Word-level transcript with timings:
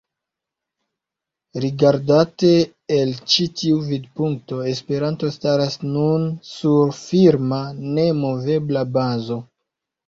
Rigardate 1.65 2.49
el 2.97 3.13
ĉi 3.33 3.45
tiu 3.61 3.77
vidpunkto, 3.91 4.63
Esperanto 4.73 5.31
staras 5.39 5.79
nun 5.93 6.29
sur 6.57 6.99
firma, 7.05 7.63
nemovebla 8.01 8.89
bazo. 8.99 9.45